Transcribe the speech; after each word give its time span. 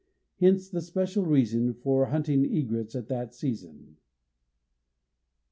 Hence 0.39 0.67
the 0.67 0.81
special 0.81 1.27
reason 1.27 1.75
for 1.75 2.07
hunting 2.07 2.43
egrets 2.43 2.95
at 2.95 3.07
that 3.09 3.35
season. 3.35 3.97